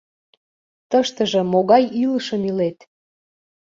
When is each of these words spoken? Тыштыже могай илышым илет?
Тыштыже 0.89 1.41
могай 1.51 1.83
илышым 2.03 2.41
илет? 2.49 2.77